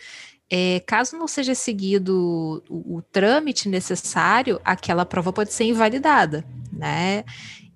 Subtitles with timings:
[0.50, 7.24] é, caso não seja seguido o, o, trâmite necessário, aquela prova pode ser invalidada, né?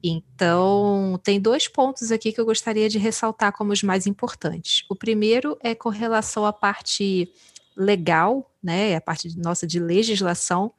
[0.05, 4.85] Então, tem dois pontos aqui que eu gostaria de ressaltar como os mais importantes.
[4.89, 7.33] O primeiro é com relação à parte
[7.77, 10.73] legal, né, a parte nossa de legislação,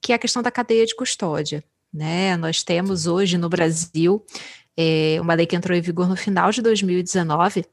[0.00, 1.62] que é a questão da cadeia de custódia.
[1.92, 2.36] Né?
[2.36, 4.24] Nós temos hoje no Brasil
[4.76, 7.64] é, uma lei que entrou em vigor no final de 2019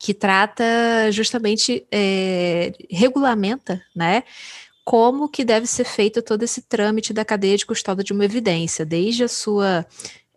[0.00, 0.64] que trata
[1.12, 4.24] justamente, é, regulamenta, né,
[4.82, 8.84] como que deve ser feito todo esse trâmite da cadeia de custódia de uma evidência,
[8.84, 9.86] desde a sua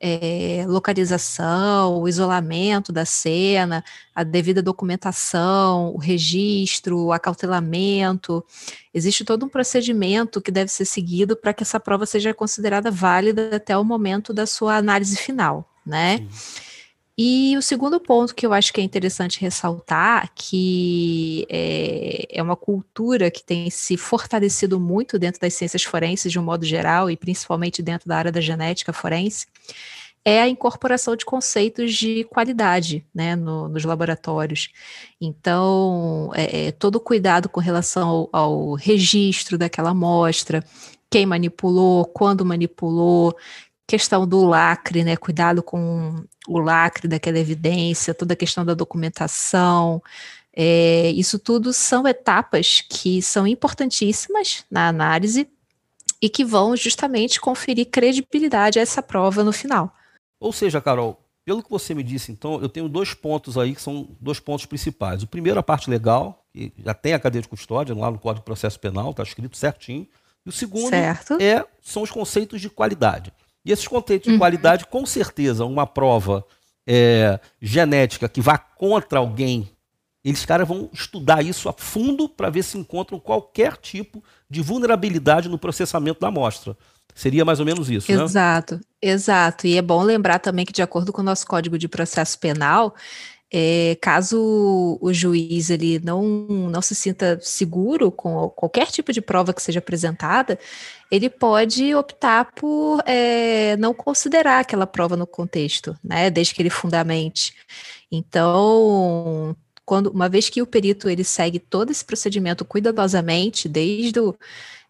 [0.02, 3.82] é, localização, o isolamento da cena,
[4.14, 8.44] a devida documentação, o registro, o acautelamento.
[8.94, 13.56] Existe todo um procedimento que deve ser seguido para que essa prova seja considerada válida
[13.56, 16.18] até o momento da sua análise final, né?
[16.18, 16.74] Sim.
[17.16, 22.56] E o segundo ponto que eu acho que é interessante ressaltar, que é, é, uma
[22.56, 27.16] cultura que tem se fortalecido muito dentro das ciências forenses de um modo geral, e
[27.16, 29.46] principalmente dentro da área da genética forense,
[30.26, 34.70] é a incorporação de conceitos de qualidade né, no, nos laboratórios.
[35.22, 40.64] Então, é, é, todo cuidado com relação ao, ao registro daquela amostra,
[41.12, 43.36] quem manipulou, quando manipulou,
[43.94, 45.16] questão do lacre, né?
[45.16, 50.02] Cuidado com o lacre daquela evidência, toda a questão da documentação.
[50.52, 55.48] É, isso tudo são etapas que são importantíssimas na análise
[56.20, 59.94] e que vão justamente conferir credibilidade a essa prova no final.
[60.40, 63.82] Ou seja, Carol, pelo que você me disse, então, eu tenho dois pontos aí que
[63.82, 65.22] são dois pontos principais.
[65.22, 68.42] O primeiro, a parte legal, que já tem a cadeia de custódia lá no Código
[68.42, 70.08] de Processo Penal, está escrito certinho.
[70.44, 73.32] E o segundo é, são os conceitos de qualidade.
[73.66, 74.40] E esses conceitos de uhum.
[74.40, 76.46] qualidade, com certeza, uma prova
[76.86, 79.70] é, genética que vá contra alguém,
[80.24, 85.50] eles caras vão estudar isso a fundo para ver se encontram qualquer tipo de vulnerabilidade
[85.50, 86.78] no processamento da amostra.
[87.16, 88.26] Seria mais ou menos isso, exato, né?
[88.26, 89.68] Exato, exato.
[89.68, 92.96] E é bom lembrar também que, de acordo com o nosso Código de Processo Penal,
[93.56, 99.54] é, caso o juiz ele não, não se sinta seguro com qualquer tipo de prova
[99.54, 100.58] que seja apresentada,
[101.12, 106.72] ele pode optar por é, não considerar aquela prova no contexto, né, desde que ele
[106.72, 107.54] fundamente.
[108.12, 114.36] Então, quando, uma vez que o perito ele segue todo esse procedimento cuidadosamente, desde o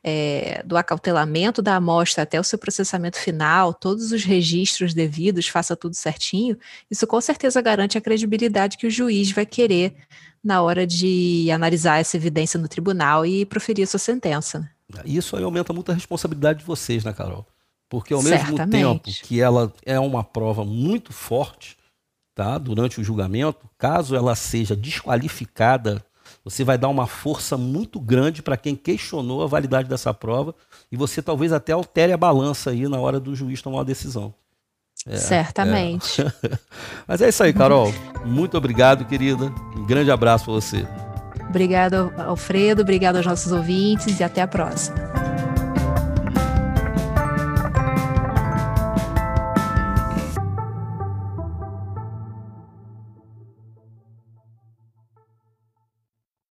[0.04, 5.76] é, do acautelamento da amostra até o seu processamento final, todos os registros devidos, faça
[5.76, 6.58] tudo certinho,
[6.92, 9.96] isso com certeza garante a credibilidade que o juiz vai querer
[10.44, 14.70] na hora de analisar essa evidência no tribunal e proferir a sua sentença.
[15.06, 17.48] Isso aí aumenta muito a responsabilidade de vocês, né, Carol?
[17.90, 21.78] Porque ao mesmo tempo que ela é uma prova muito forte,
[22.36, 26.04] tá, durante o julgamento, caso ela seja desqualificada
[26.44, 30.56] você vai dar uma força muito grande para quem questionou a validade dessa prova
[30.92, 34.34] e você talvez até altere a balança aí na hora do juiz tomar uma decisão.
[35.06, 36.22] É, Certamente.
[36.22, 36.32] É.
[37.08, 37.94] Mas é isso aí, Carol.
[38.26, 39.54] Muito obrigado, querida.
[39.76, 40.88] Um grande abraço para você.
[41.50, 42.82] Obrigado, Alfredo.
[42.82, 45.23] Obrigado aos nossos ouvintes e até a próxima.